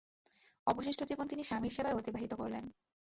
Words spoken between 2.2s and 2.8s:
করিলেন।